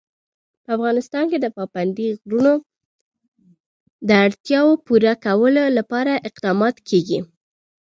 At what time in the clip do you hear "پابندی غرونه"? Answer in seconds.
1.57-2.53